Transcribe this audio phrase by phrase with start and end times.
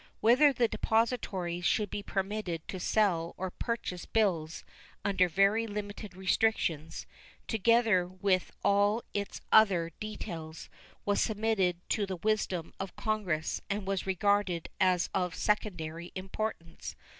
[0.19, 4.63] Whether the depositories should be permitted to sell or purchase bills
[5.05, 7.05] under very limited restrictions,
[7.47, 10.69] together with all its other details,
[11.05, 16.95] was submitted to the wisdom of Congress and was regarded as of secondary importance.